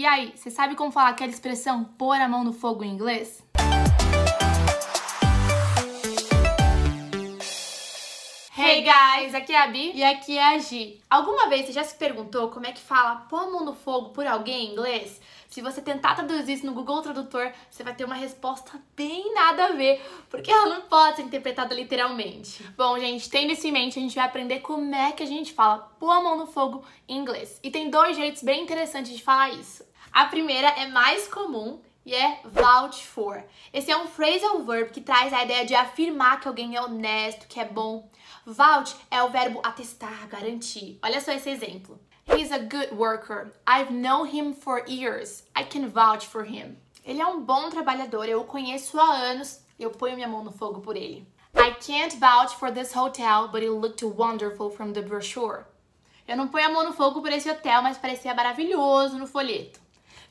E 0.00 0.06
aí, 0.06 0.32
você 0.34 0.48
sabe 0.50 0.76
como 0.76 0.90
falar 0.90 1.10
aquela 1.10 1.30
expressão 1.30 1.84
pôr 1.84 2.18
a 2.18 2.26
mão 2.26 2.42
no 2.42 2.54
fogo 2.54 2.82
em 2.82 2.88
inglês? 2.88 3.44
Hey 8.56 8.82
guys, 8.82 9.34
aqui 9.34 9.52
é 9.52 9.62
a 9.62 9.66
Bi 9.66 9.92
E 9.94 10.02
aqui 10.02 10.38
é 10.38 10.54
a 10.54 10.58
Gi. 10.58 11.02
Alguma 11.10 11.50
vez 11.50 11.66
você 11.66 11.72
já 11.72 11.84
se 11.84 11.94
perguntou 11.96 12.48
como 12.48 12.66
é 12.66 12.72
que 12.72 12.80
fala 12.80 13.26
pôr 13.28 13.40
a 13.40 13.50
mão 13.50 13.62
no 13.62 13.74
fogo 13.74 14.08
por 14.08 14.26
alguém 14.26 14.68
em 14.68 14.72
inglês? 14.72 15.20
Se 15.50 15.60
você 15.60 15.82
tentar 15.82 16.14
traduzir 16.14 16.54
isso 16.54 16.64
no 16.64 16.72
Google 16.72 17.02
Tradutor, 17.02 17.52
você 17.70 17.82
vai 17.82 17.94
ter 17.94 18.04
uma 18.04 18.14
resposta 18.14 18.80
bem 18.96 19.34
nada 19.34 19.66
a 19.66 19.72
ver, 19.72 20.00
porque 20.30 20.50
ela 20.50 20.66
não 20.66 20.82
pode 20.82 21.16
ser 21.16 21.22
interpretada 21.22 21.74
literalmente. 21.74 22.62
Bom, 22.74 22.98
gente, 22.98 23.28
tendo 23.28 23.52
isso 23.52 23.66
em 23.66 23.72
mente, 23.72 23.98
a 23.98 24.02
gente 24.02 24.14
vai 24.14 24.24
aprender 24.24 24.60
como 24.60 24.94
é 24.94 25.12
que 25.12 25.24
a 25.24 25.26
gente 25.26 25.52
fala 25.52 25.92
pôr 25.98 26.10
a 26.10 26.22
mão 26.22 26.38
no 26.38 26.46
fogo 26.46 26.82
em 27.06 27.18
inglês. 27.18 27.60
E 27.62 27.70
tem 27.70 27.90
dois 27.90 28.16
jeitos 28.16 28.42
bem 28.42 28.62
interessantes 28.62 29.14
de 29.14 29.22
falar 29.22 29.50
isso. 29.50 29.89
A 30.12 30.24
primeira 30.26 30.68
é 30.68 30.88
mais 30.88 31.28
comum 31.28 31.80
e 32.04 32.14
é 32.14 32.40
vouch 32.44 33.06
for. 33.06 33.44
Esse 33.72 33.90
é 33.90 33.96
um 33.96 34.08
phrasal 34.08 34.62
verb 34.64 34.90
que 34.90 35.00
traz 35.00 35.32
a 35.32 35.44
ideia 35.44 35.64
de 35.64 35.74
afirmar 35.74 36.40
que 36.40 36.48
alguém 36.48 36.74
é 36.74 36.82
honesto, 36.82 37.46
que 37.46 37.60
é 37.60 37.64
bom. 37.64 38.10
Vouch 38.44 38.96
é 39.10 39.22
o 39.22 39.28
verbo 39.28 39.60
atestar, 39.62 40.26
garantir. 40.28 40.98
Olha 41.02 41.20
só 41.20 41.32
esse 41.32 41.48
exemplo. 41.48 42.00
He's 42.26 42.50
a 42.50 42.58
good 42.58 42.94
worker. 42.94 43.52
I've 43.66 43.92
known 43.92 44.26
him 44.26 44.52
for 44.52 44.84
years. 44.88 45.44
I 45.56 45.64
can 45.64 45.88
vouch 45.88 46.26
for 46.26 46.44
him. 46.44 46.76
Ele 47.04 47.20
é 47.20 47.26
um 47.26 47.40
bom 47.40 47.70
trabalhador, 47.70 48.28
eu 48.28 48.40
o 48.40 48.44
conheço 48.44 48.98
há 49.00 49.10
anos, 49.10 49.60
eu 49.78 49.90
ponho 49.90 50.14
minha 50.14 50.28
mão 50.28 50.44
no 50.44 50.52
fogo 50.52 50.80
por 50.80 50.96
ele. 50.96 51.26
I 51.54 51.74
can't 51.74 52.16
vouch 52.18 52.56
for 52.56 52.72
this 52.72 52.92
hotel, 52.94 53.48
but 53.48 53.62
it 53.62 53.70
looked 53.70 54.04
wonderful 54.04 54.70
from 54.70 54.92
the 54.92 55.02
brochure. 55.02 55.64
Eu 56.26 56.36
não 56.36 56.48
ponho 56.48 56.66
a 56.66 56.70
mão 56.70 56.84
no 56.84 56.92
fogo 56.92 57.20
por 57.20 57.32
esse 57.32 57.50
hotel, 57.50 57.82
mas 57.82 57.98
parecia 57.98 58.34
maravilhoso 58.34 59.18
no 59.18 59.26
folheto. 59.26 59.80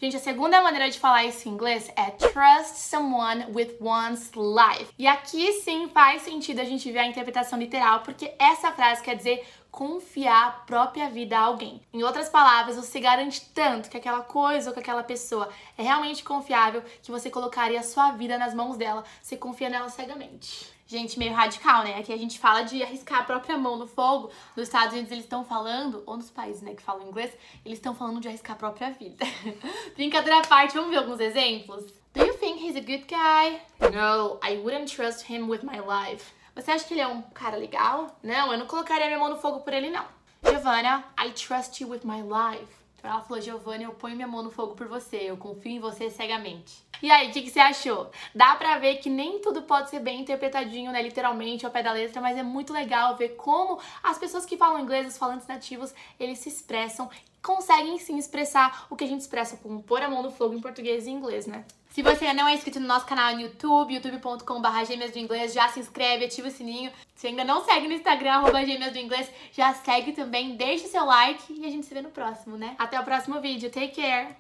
Gente, 0.02 0.16
a 0.16 0.20
segunda 0.20 0.62
maneira 0.62 0.90
de 0.90 0.98
falar 0.98 1.26
isso 1.26 1.50
em 1.50 1.52
inglês 1.52 1.92
é 1.94 2.10
trust 2.12 2.78
someone 2.78 3.48
with 3.54 3.76
one's 3.82 4.32
life. 4.34 4.94
E 4.98 5.06
aqui 5.06 5.52
sim 5.62 5.90
faz 5.90 6.22
sentido 6.22 6.62
a 6.62 6.64
gente 6.64 6.90
ver 6.90 7.00
a 7.00 7.06
interpretação 7.06 7.60
literal, 7.60 8.00
porque 8.00 8.34
essa 8.40 8.72
frase 8.72 9.04
quer 9.04 9.18
dizer 9.18 9.46
confiar 9.72 10.48
a 10.48 10.52
própria 10.52 11.10
vida 11.10 11.38
a 11.38 11.42
alguém. 11.42 11.82
Em 11.94 12.04
outras 12.04 12.30
palavras, 12.30 12.76
você 12.76 13.00
garante 13.00 13.50
tanto 13.54 13.90
que 13.90 13.98
aquela 13.98 14.22
coisa 14.22 14.70
ou 14.70 14.74
que 14.74 14.80
aquela 14.80 15.04
pessoa 15.04 15.50
é 15.78 15.84
realmente 15.84 16.24
confiável 16.24 16.84
que 17.02 17.12
você 17.12 17.30
colocaria 17.30 17.80
a 17.80 17.84
sua 17.84 18.12
vida 18.12 18.38
nas 18.38 18.54
mãos 18.54 18.78
dela, 18.78 19.04
você 19.22 19.38
confia 19.38 19.70
nela 19.70 19.90
cegamente. 19.90 20.80
Gente, 20.90 21.20
meio 21.20 21.34
radical, 21.34 21.84
né? 21.84 22.00
Aqui 22.00 22.12
a 22.12 22.18
gente 22.18 22.40
fala 22.40 22.64
de 22.64 22.82
arriscar 22.82 23.20
a 23.20 23.24
própria 23.24 23.56
mão 23.60 23.78
no 23.78 23.86
fogo. 23.86 24.32
Nos 24.56 24.68
Estados 24.68 24.94
Unidos 24.94 25.12
eles 25.12 25.24
estão 25.24 25.46
falando, 25.46 26.02
ou 26.08 26.18
nos 26.18 26.32
países 26.32 26.64
né, 26.64 26.74
que 26.74 26.82
falam 26.82 27.08
inglês, 27.08 27.32
eles 27.64 27.78
estão 27.78 27.94
falando 27.94 28.20
de 28.20 28.28
arriscar 28.28 28.56
a 28.56 28.60
própria 28.60 28.90
vida. 28.90 29.24
Brincadeira 29.96 30.40
à 30.40 30.48
parte, 30.48 30.74
vamos 30.74 30.90
ver 30.90 30.98
alguns 30.98 31.20
exemplos? 31.20 31.84
Do 32.16 32.26
you 32.26 32.34
think 32.34 32.60
he's 32.60 32.76
a 32.76 32.80
good 32.80 33.06
guy? 33.08 33.62
No, 33.80 34.40
I 34.44 34.58
wouldn't 34.58 34.92
trust 34.92 35.32
him 35.32 35.48
with 35.48 35.62
my 35.62 35.80
life. 35.80 36.34
Você 36.60 36.72
acha 36.72 36.86
que 36.86 36.94
ele 36.94 37.02
é 37.02 37.08
um 37.08 37.22
cara 37.22 37.56
legal? 37.56 38.08
Não, 38.22 38.52
eu 38.52 38.58
não 38.58 38.66
colocaria 38.66 39.08
minha 39.08 39.20
mão 39.20 39.30
no 39.30 39.38
fogo 39.38 39.62
por 39.62 39.74
ele, 39.74 39.90
não. 39.90 40.06
Giovanna, 40.44 41.06
I 41.18 41.32
trust 41.32 41.82
you 41.82 41.90
with 41.90 42.02
my 42.04 42.22
life. 42.22 42.80
Então 42.98 43.10
ela 43.10 43.22
falou, 43.22 43.42
Giovanna, 43.42 43.84
eu 43.84 43.92
ponho 43.92 44.16
minha 44.16 44.28
mão 44.28 44.44
no 44.44 44.52
fogo 44.52 44.76
por 44.76 44.88
você, 44.88 45.18
eu 45.18 45.38
confio 45.38 45.72
em 45.72 45.80
você 45.80 46.10
cegamente. 46.10 46.84
E 47.02 47.10
aí, 47.10 47.30
o 47.30 47.32
que, 47.32 47.44
que, 47.44 47.50
você 47.50 47.60
achou? 47.60 48.12
Dá 48.36 48.58
pra 48.58 48.78
ver 48.78 48.98
que 48.98 49.10
nem 49.10 49.40
tudo 49.40 49.62
pode 49.62 49.90
ser 49.90 50.02
bem 50.02 50.20
interpretadinho, 50.20 50.92
né, 50.92 51.02
literalmente, 51.02 51.66
ao 51.66 51.72
pé 51.72 51.82
da 51.82 51.94
letra, 51.94 52.22
mas 52.22 52.38
é 52.38 52.44
muito 52.44 52.74
legal 52.74 53.16
ver 53.16 53.30
como 53.30 53.80
as 54.04 54.18
pessoas 54.18 54.46
que 54.46 54.58
falam 54.58 54.82
inglês, 54.82 55.08
os 55.08 55.18
falantes 55.18 55.48
nativos, 55.48 55.94
eles 56.20 56.40
se 56.40 56.50
expressam 56.50 57.10
conseguem 57.42 57.98
sim 57.98 58.18
expressar 58.18 58.86
o 58.90 58.98
que 58.98 59.06
a 59.06 59.08
gente 59.08 59.22
expressa 59.22 59.58
com 59.58 59.82
pôr 59.82 60.02
a 60.02 60.10
mão 60.10 60.22
no 60.22 60.30
fogo 60.30 60.54
em 60.54 60.60
português 60.60 61.08
e 61.08 61.10
inglês, 61.10 61.48
né? 61.48 61.64
Se 61.90 62.04
você 62.04 62.32
não 62.34 62.48
é 62.48 62.54
inscrito 62.54 62.80
no 62.80 62.86
nosso 62.86 63.08
canal 63.08 63.34
no 63.34 63.42
YouTube, 63.42 63.96
youtube.com.br 63.96 64.86
gêmeas 64.88 65.12
do 65.12 65.18
inglês, 65.18 65.54
já 65.54 65.68
se 65.70 65.80
inscreve, 65.80 66.26
ativa 66.26 66.48
o 66.48 66.52
sininho. 66.52 66.92
Se 67.16 67.28
ainda 67.28 67.44
não 67.44 67.66
segue 67.66 67.88
no 67.88 67.94
Instagram, 67.94 68.34
arroba 68.34 68.64
gêmeas 68.64 68.94
do 68.94 69.00
inglês, 69.00 69.30
já 69.52 69.74
segue 69.74 70.12
também, 70.12 70.56
deixa 70.56 70.86
o 70.86 70.90
seu 70.90 71.04
like 71.04 71.52
e 71.52 71.66
a 71.66 71.70
gente 71.70 71.88
se 71.88 71.94
vê 71.94 72.02
no 72.02 72.12
próximo, 72.12 72.58
né? 72.58 72.76
Até 72.78 73.00
o 73.00 73.04
próximo 73.04 73.42
vídeo, 73.42 73.72
take 73.72 74.02
care! 74.02 74.40